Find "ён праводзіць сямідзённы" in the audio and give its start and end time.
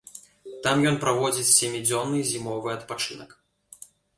0.91-2.25